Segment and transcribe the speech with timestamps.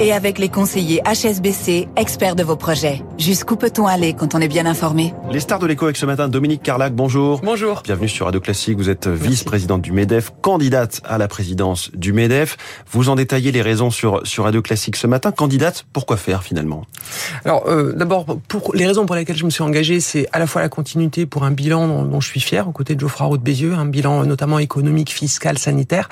[0.00, 3.02] et avec les conseillers HSBC, experts de vos projets.
[3.18, 5.12] Jusqu'où peut-on aller quand on est bien informé?
[5.30, 7.42] Les stars de l'écho avec ce matin, Dominique Carlac, bonjour.
[7.44, 7.82] Bonjour.
[7.84, 12.56] Bienvenue sur Radio Classique, vous êtes vice-présidente du MEDEF, candidate à la présidence du MEDEF.
[12.90, 15.32] Vous en détaillez les raisons sur, sur Radio Classique ce matin.
[15.32, 16.86] Candidate, pourquoi faire finalement?
[17.44, 20.46] Alors euh, d'abord, pour les raisons pour lesquelles je me suis engagé, c'est à la
[20.46, 23.26] fois la continuité pour un bilan dont, dont je suis fier, aux côtés de Geoffroy
[23.26, 26.08] Roux de Bézieux, un bilan notamment économique, fiscal, sanitaire.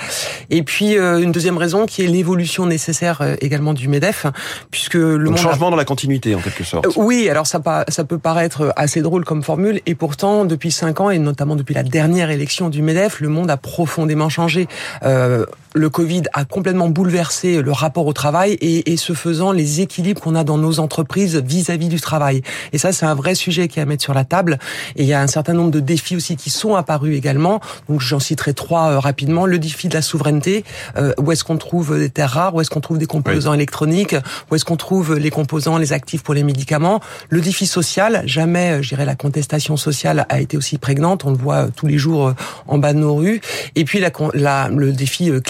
[0.50, 4.26] Et puis euh, une deuxième raison qui est l'évolution nécessaire euh, également du MEDEF,
[4.70, 6.86] puisque le Donc, monde changement dans la continuité en quelque sorte.
[6.86, 11.10] Euh, Oui, alors ça, peut paraître assez drôle comme formule, et pourtant, depuis cinq ans,
[11.10, 14.68] et notamment depuis la dernière élection du MEDEF, le monde a profondément changé.
[15.04, 19.80] Euh, le Covid a complètement bouleversé le rapport au travail, et, et ce faisant, les
[19.80, 22.42] équilibres qu'on a dans nos entreprises vis-à-vis du travail.
[22.72, 24.58] Et ça, c'est un vrai sujet qui est à mettre sur la table.
[24.96, 27.60] Et il y a un certain nombre de défis aussi qui sont apparus également.
[27.88, 29.46] Donc j'en citerai trois euh, rapidement.
[29.46, 30.64] Le défi de la souveraineté,
[30.96, 34.16] euh, où est-ce qu'on trouve des terres rares, où est-ce qu'on trouve des composants électroniques,
[34.50, 37.00] où est-ce qu'on trouve les composants, les actifs pour les médicaments.
[37.28, 41.24] Le défi social, jamais, euh, je dirais, la contestation sociale a été aussi prégnante.
[41.24, 42.32] On le voit euh, tous les jours
[42.66, 43.40] en bas de nos rues.
[43.74, 45.40] Et puis la, la- le défi euh,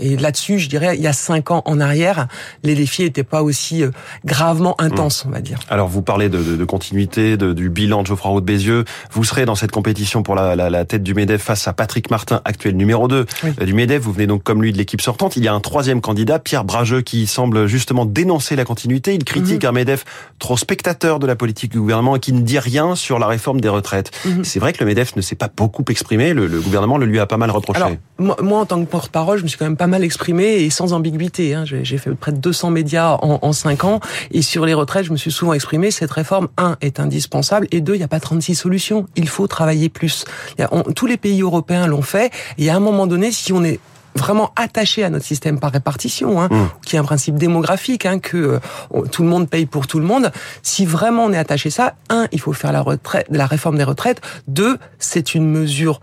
[0.00, 2.28] Et là-dessus, je dirais, il y a cinq ans en arrière,
[2.62, 3.90] les défis n'étaient pas aussi euh,
[4.24, 5.58] gravement intenses, on va dire.
[5.68, 8.84] Alors vous parlez de, de- de continuité, de- du bilan de Geoffroy Roux de Bézieux.
[9.12, 12.10] Vous serez dans cette compétition pour la, la- la tête du MEDEF face à Patrick
[12.10, 13.66] Martin, actuel numéro 2 Oui.
[13.66, 14.02] du MEDEF.
[14.02, 15.36] Vous venez donc comme lui de l'équipe sortante.
[15.36, 19.14] Il y a un troisième candidat, Pierre Brageux, qui semble justement dénoncer la continuité.
[19.14, 19.68] Il critique Mhm.
[19.68, 20.04] un MEDEF
[20.38, 23.60] trop spectateur de la politique du gouvernement et qui ne dit rien sur la réforme
[23.60, 24.10] des retraites.
[24.24, 24.44] Mhm.
[24.44, 26.32] C'est vrai que le MEDEF ne s'est pas beaucoup exprimé.
[26.34, 27.76] Le, le gouvernement le lui a pas mal reproché.
[27.80, 30.44] Alors, moi, moi, en tant que porte-parole, je me suis quand même pas mal exprimé
[30.62, 31.54] et sans ambiguïté.
[31.54, 31.64] Hein.
[31.66, 35.12] J'ai fait près de 200 médias en, en 5 ans et sur les retraites, je
[35.12, 35.90] me suis souvent exprimé.
[35.90, 39.06] Cette réforme, un, est indispensable et deux, il n'y a pas 36 solutions.
[39.16, 40.24] Il faut travailler plus.
[40.58, 43.30] Il y a- on- tous les pays européens l'ont fait et à un moment donné,
[43.32, 43.80] si on est
[44.14, 46.68] vraiment attaché à notre système par répartition, hein, Mm.
[46.86, 48.58] qui est un principe démographique, hein, que
[48.94, 50.32] euh, tout le monde paye pour tout le monde.
[50.62, 53.76] Si vraiment on est attaché à ça, un, il faut faire la retraite, la réforme
[53.76, 54.22] des retraites.
[54.48, 56.00] Deux, c'est une mesure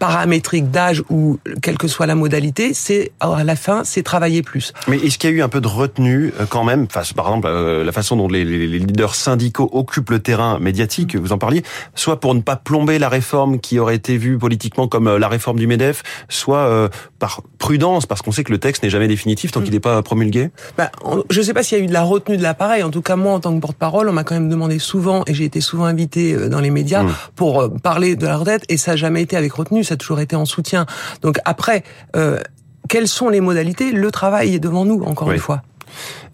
[0.00, 4.72] paramétrique d'âge ou quelle que soit la modalité, c'est à la fin, c'est travailler plus.
[4.88, 7.26] Mais est-ce qu'il y a eu un peu de retenue euh, quand même, face, par
[7.26, 11.32] exemple, euh, la façon dont les, les- les leaders syndicaux occupent le terrain médiatique, vous
[11.32, 11.62] en parliez,
[11.94, 15.28] soit pour ne pas plomber la réforme qui aurait été vue politiquement comme euh, la
[15.28, 19.06] réforme du MEDEF, soit euh, par prudence, parce qu'on sait que le texte n'est jamais
[19.06, 20.90] définitif tant qu'il n'est pas promulgué Bah,
[21.30, 22.82] je ne sais pas s'il y a eu de la retenue de l'appareil.
[22.82, 25.34] En tout cas, moi, en tant que porte-parole, on m'a quand même demandé souvent, et
[25.34, 27.14] j'ai été souvent invité euh, dans les médias Mm.
[27.36, 29.96] pour euh, parler de la retraite, et ça n'a jamais été avec retenue, ça a
[29.96, 30.84] toujours été en soutien.
[31.22, 31.84] Donc après,
[32.16, 32.40] euh,
[32.88, 33.92] quelles sont les modalités?
[33.92, 35.34] Le travail est devant nous, encore Oui.
[35.34, 35.62] une fois.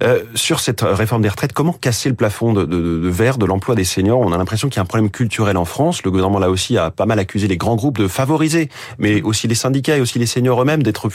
[0.02, 3.46] Euh, sur cette réforme des retraites, comment casser le plafond de, de, de verre de
[3.46, 4.20] l'emploi des seniors?
[4.20, 6.02] On a l'impression qu'il y a un problème culturel en France.
[6.04, 8.68] Le gouvernement là aussi a pas mal accusé les grands groupes de favoriser,
[8.98, 11.08] mais aussi les syndicats et aussi les seniors eux-mêmes d'être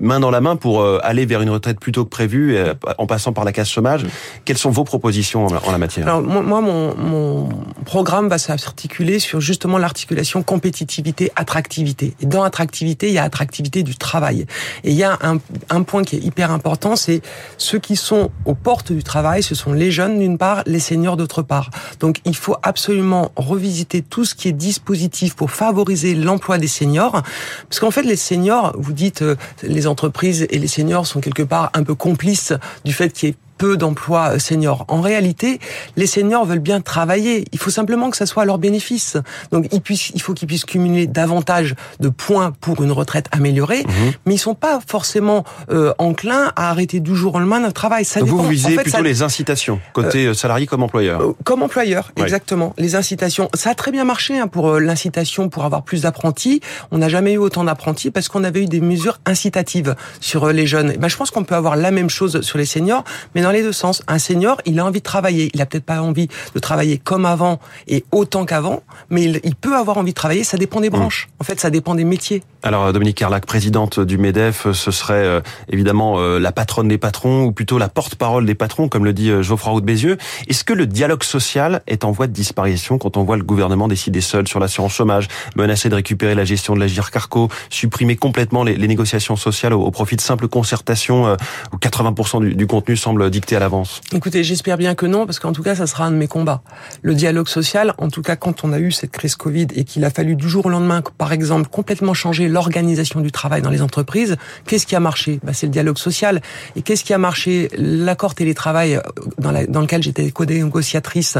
[0.00, 3.06] main dans la main pour euh, aller vers une retraite plutôt que prévue, euh, en
[3.06, 4.04] passant par la case chômage.
[4.44, 6.06] Quelles sont vos propositions en la, matière?
[6.06, 7.48] Alors moi, mon, mon
[7.84, 12.14] programme va s'articuler sur justement l'articulation compétitivité attractivité.
[12.20, 14.46] Et dans attractivité, il y a attractivité du travail.
[14.84, 15.38] Et il y a un,
[15.70, 17.20] un point qui est hyper important, c'est
[17.58, 21.16] ceux qui sont aux portes du travail, ce sont les jeunes d'une part, les seniors
[21.16, 21.70] d'autre part.
[22.00, 27.22] Donc il faut absolument revisiter tout ce qui est dispositif pour favoriser l'emploi des seniors,
[27.68, 31.42] parce qu'en fait les seniors, vous dites euh, les entreprises et les seniors sont quelque
[31.42, 32.52] part un peu complices
[32.84, 34.84] du fait qu'il y ait peu d'emplois euh, seniors.
[34.88, 35.60] En réalité,
[35.96, 37.44] les seniors veulent bien travailler.
[37.52, 39.16] Il faut simplement que ça soit à leur bénéfice.
[39.52, 43.84] Donc, ils puissent, il faut qu'ils puissent cumuler davantage de points pour une retraite améliorée,
[43.86, 44.12] Mhm.
[44.26, 48.04] mais ils sont pas forcément euh, enclins à arrêter du jour au lendemain le travail.
[48.04, 48.42] Ça Donc dépend.
[48.42, 51.20] vous visez En fait, plutôt ça- les incitations, côté salarié comme employeur.
[51.20, 52.22] euh, Comme employeur, Ouais.
[52.24, 52.74] exactement.
[52.78, 56.60] Les incitations, ça a très bien marché hein, pour euh, l'incitation pour avoir plus d'apprentis.
[56.90, 60.52] On n'a jamais eu autant d'apprentis parce qu'on avait eu des mesures incitatives sur euh,
[60.52, 60.94] les jeunes.
[60.98, 63.62] Ben, je pense qu'on peut avoir la même chose sur les seniors, mais dans les
[63.62, 64.02] deux sens.
[64.08, 65.50] Un senior, il a envie de travailler.
[65.54, 69.54] Il a peut-être pas envie de travailler comme avant et autant qu'avant, mais il, il
[69.54, 70.42] peut avoir envie de travailler.
[70.42, 71.28] Ça dépend des branches.
[71.38, 72.42] En fait, ça dépend des métiers.
[72.66, 75.40] Alors Dominique Carlac, présidente du MEDEF, ce serait euh,
[75.70, 79.30] évidemment euh, la patronne des patrons, ou plutôt la porte-parole des patrons, comme le dit
[79.30, 80.16] euh, Geoffroy Roux de Bézieux.
[80.48, 83.86] Est-ce que le dialogue social est en voie de disparition quand on voit le gouvernement
[83.86, 88.64] décider seul sur l'assurance chômage, menacer de récupérer la gestion de la GIRCARCO, supprimer complètement
[88.64, 91.36] les, les négociations sociales au, au profit de simples concertations euh,
[91.72, 94.00] où 80% du, du contenu semble dicté à l'avance?
[94.12, 96.62] Écoutez, j'espère bien que non, parce qu'en tout cas, ça sera un de mes combats.
[97.02, 100.04] Le dialogue social, en tout cas, quand on a eu cette crise Covid et qu'il
[100.04, 103.82] a fallu du jour au lendemain, par exemple, complètement changer l'organisation du travail dans les
[103.82, 104.36] entreprises.
[104.66, 105.40] Qu'est-ce qui a marché?
[105.42, 106.40] Bah, C'est le dialogue social.
[106.74, 107.68] Et qu'est-ce qui a marché?
[107.76, 108.98] L'accord télétravail
[109.38, 111.36] dans, la, dans lequel j'étais co-négociatrice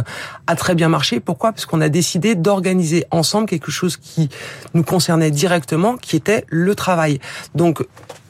[0.46, 1.18] a très bien marché.
[1.20, 1.52] Pourquoi?
[1.52, 4.28] Parce qu'on a décidé d'organiser ensemble quelque chose qui
[4.74, 7.18] nous concernait directement, qui était le travail.
[7.54, 7.82] Donc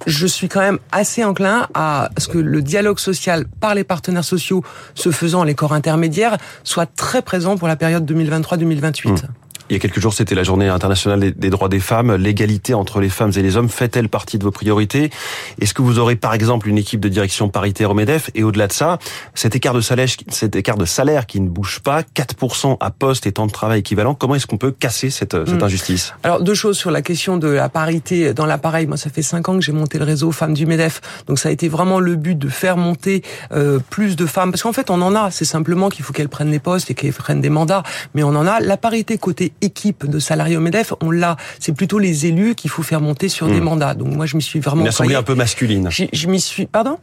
[0.07, 4.25] je suis quand même assez enclin à ce que le dialogue social par les partenaires
[4.25, 4.63] sociaux
[4.95, 9.25] se faisant les corps intermédiaires soit très présent pour la période 2023-2028.
[9.69, 12.15] Il y a quelques jours, c'était la journée internationale des droits des femmes.
[12.15, 15.11] L'égalité entre les femmes et les hommes fait-elle partie de vos priorités?
[15.61, 18.31] Est-ce que vous aurez, par exemple, une équipe de direction paritaire au MEDEF?
[18.37, 18.99] Et au-delà de ça,
[19.35, 23.27] cet écart de salaire, cet écart de salaire qui ne bouge pas, 4% à poste
[23.27, 25.65] et temps de travail équivalent, comment est-ce qu'on peut casser cette, cette hmm.
[25.65, 26.15] injustice?
[26.23, 28.87] Alors, deux choses sur la question de la parité dans l'appareil.
[28.87, 31.01] Moi, ça fait cinq ans que j'ai monté le réseau Femmes du MEDEF.
[31.27, 34.53] Donc, ça a été vraiment le but de faire monter euh, plus de femmes.
[34.53, 35.33] Parce qu'en fait, on en a.
[35.33, 37.83] C'est simplement qu'il faut qu'elles prennent les postes et qu'elles prennent des mandats.
[38.15, 38.61] Mais on en a.
[38.61, 41.37] La parité côté équipe de salariés au MEDEF, on l'a.
[41.59, 43.65] C'est plutôt les élus qu'il faut faire monter sur des hmm.
[43.65, 43.95] mandats.
[43.95, 44.83] Donc moi, je me suis vraiment.
[44.83, 45.89] Une assemblée un peu masculine.
[45.91, 46.67] Je m'y suis.
[46.67, 46.99] Pardon?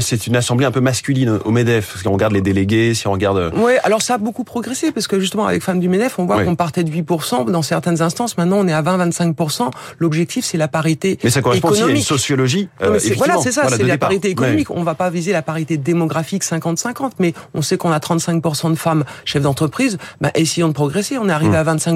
[0.00, 1.96] C'est une assemblée un peu masculine au MEDEF.
[2.00, 3.38] Si on regarde les délégués, si on regarde.
[3.38, 6.26] Euh, oui, alors ça a beaucoup progressé parce que justement avec Femmes du MEDEF, on
[6.26, 8.38] voit qu'on partait de 8% dans certaines instances.
[8.38, 9.70] Maintenant, on est à 20-25%.
[9.98, 11.18] L'objectif, c'est la parité.
[11.24, 12.68] Mais ça correspond aussi à une sociologie.
[12.82, 14.70] Euh, voilà, c'est ça, c'est la parité économique.
[14.70, 18.76] On va pas viser la parité démographique 50-50, mais on sait qu'on a 35% de
[18.76, 19.98] femmes chefs d'entreprise.
[20.20, 21.18] Bah, essayons de progresser.
[21.18, 21.68] On est arrivé hmm.
[21.68, 21.95] à 25%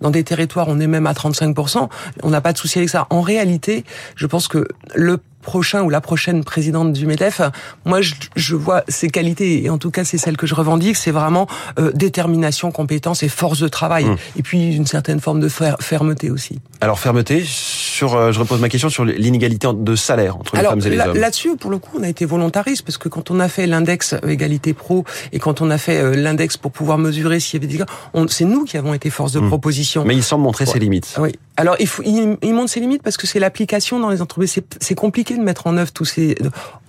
[0.00, 1.88] dans des territoires, on est même à 35%.
[2.22, 3.06] On n'a pas de souci avec ça.
[3.10, 3.84] En réalité,
[4.16, 7.40] je pense que le prochain ou la prochaine présidente du MEDEF,
[7.84, 11.12] moi je, vois ses qualités et en tout cas c'est celle que je revendique, c'est
[11.12, 11.46] vraiment
[11.78, 14.16] euh, détermination, compétence et force de travail mmh.
[14.38, 16.58] et puis une certaine forme de fermeté aussi.
[16.80, 20.80] Alors fermeté sur, euh, je repose ma question sur l'inégalité de salaire entre les femmes
[20.84, 21.16] et les hommes.
[21.16, 24.14] Là-dessus, pour le coup, on a été volontariste parce que quand on a fait l'index
[24.26, 27.72] égalité pro et quand on a fait euh, l'index pour pouvoir mesurer s'il y avait
[27.72, 27.84] des
[28.28, 29.48] c'est nous qui avons été force de mmh.
[29.48, 30.04] proposition.
[30.04, 31.14] Mais il semble montrer ses limites.
[31.18, 31.32] Oui.
[31.56, 34.60] Alors il, faut, il, il montre ses limites parce que c'est l'application dans les entreprises.
[34.80, 36.36] C'est compliqué de mettre en œuvre tous ces.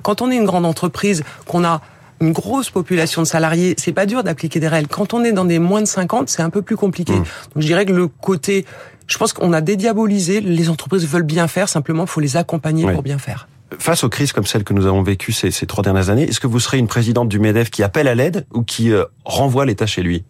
[0.03, 1.81] Quand on est une grande entreprise, qu'on a
[2.19, 4.87] une grosse population de salariés, c'est pas dur d'appliquer des règles.
[4.87, 7.13] Quand on est dans des moins de 50, c'est un peu plus compliqué.
[7.13, 7.25] Mmh.
[7.53, 8.65] Donc je dirais que le côté,
[9.05, 10.41] je pense qu'on a dédiabolisé.
[10.41, 13.47] Les entreprises veulent bien faire, simplement il faut les accompagner pour bien faire.
[13.79, 16.39] Face aux crises comme celles que nous avons vécues ces, ces trois dernières années, est-ce
[16.39, 19.65] que vous serez une présidente du Medef qui appelle à l'aide ou qui euh, renvoie
[19.65, 20.23] l'État chez lui?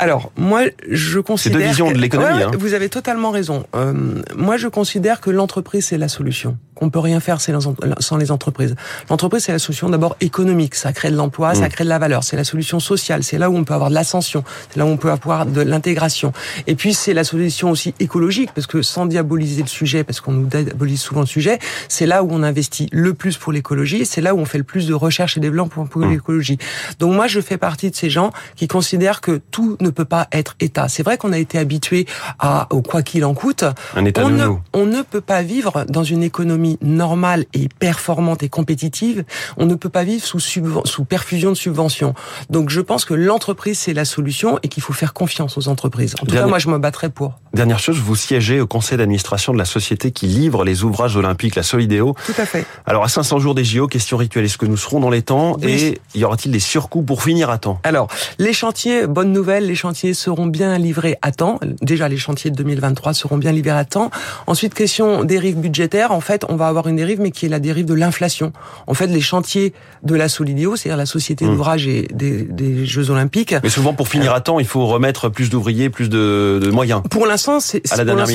[0.00, 1.58] Alors, moi, je considère...
[1.58, 2.42] C'est deux visions de l'économie.
[2.42, 2.50] hein.
[2.56, 3.66] Vous avez totalement raison.
[3.74, 8.30] Euh, moi, je considère que l'entreprise, c'est la solution qu'on peut rien faire sans les
[8.30, 8.76] entreprises.
[9.10, 10.76] L'entreprise, c'est la solution d'abord économique.
[10.76, 11.70] Ça crée de l'emploi, ça mm.
[11.70, 12.22] crée de la valeur.
[12.22, 13.24] C'est la solution sociale.
[13.24, 14.44] C'est là où on peut avoir de l'ascension.
[14.70, 16.32] C'est là où on peut avoir de l'intégration.
[16.68, 20.32] Et puis, c'est la solution aussi écologique, parce que sans diaboliser le sujet, parce qu'on
[20.32, 21.58] nous diabolise souvent le sujet,
[21.88, 24.06] c'est là où on investit le plus pour l'écologie.
[24.06, 26.10] C'est là où on fait le plus de recherche et développement pour, mm.
[26.10, 26.58] l'écologie.
[27.00, 30.28] Donc moi, je fais partie de ces gens qui considèrent que tout ne peut pas
[30.30, 30.88] être État.
[30.88, 32.06] C'est vrai qu'on a été habitué
[32.38, 33.64] à au quoi qu'il en coûte.
[33.96, 38.42] Un État on, ne, on ne peut pas vivre dans une économie normale et performante
[38.42, 39.24] et compétitive,
[39.56, 42.14] on ne peut pas vivre sous, sous perfusion de subventions.
[42.50, 46.14] Donc je pense que l'entreprise, c'est la solution et qu'il faut faire confiance aux entreprises.
[46.20, 47.38] En tout cas, moi, je me battrai pour.
[47.54, 51.56] Dernière chose, vous siégez au conseil d'administration de la société qui livre les ouvrages olympiques,
[51.56, 52.14] la Solidéo.
[52.26, 52.66] Tout à fait.
[52.86, 55.56] Alors, à 500 jours des JO, question rituelle, est-ce que nous serons dans les temps
[55.62, 57.80] et y aura-t-il des surcoûts pour finir à temps?
[57.84, 61.58] Alors, les chantiers, bonne nouvelle, les chantiers seront bien livrés à temps.
[61.80, 64.10] Déjà, les chantiers de 2023 seront bien livrés à temps.
[64.46, 66.12] Ensuite, question dérive budgétaire.
[66.12, 68.52] En fait, on va avoir une dérive, mais qui est la dérive de l'inflation.
[68.86, 69.72] En fait, les chantiers
[70.02, 71.48] de la Solidéo, c'est-à-dire la société mmh.
[71.48, 73.54] d'ouvrage et des, Jeux Olympiques.
[73.62, 77.02] Mais souvent, pour finir à temps, il faut remettre plus d'ouvriers, plus de, moyens.
[77.10, 77.82] Pour l'instant, c'est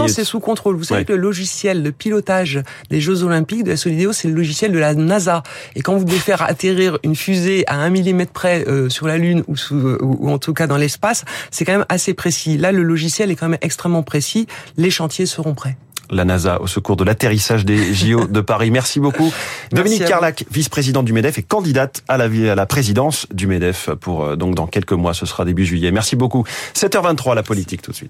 [0.07, 0.75] c'est sous contrôle.
[0.75, 4.33] Vous savez que le logiciel de pilotage des Jeux Olympiques de la Solidéo, c'est le
[4.33, 5.43] logiciel de la NASA.
[5.75, 9.17] Et quand vous devez faire atterrir une fusée à un millimètre près euh, sur la
[9.17, 12.57] Lune ou, sous, euh, ou en tout cas dans l'espace, c'est quand même assez précis.
[12.57, 14.48] Là, le logiciel est quand même extrêmement précis.
[14.77, 15.77] Les chantiers seront prêts
[16.10, 18.72] la NASA au secours de l'atterrissage des JO de Paris.
[18.72, 19.31] Merci beaucoup.
[19.72, 24.24] Dominique Carlac, vice-présidente du MEDEF et candidate à la, à la présidence du MEDEF pour
[24.24, 25.91] euh, donc dans quelques mois, ce sera début juillet.
[25.91, 26.43] Merci beaucoup.
[26.75, 28.01] 7h23 la politique tout de suite.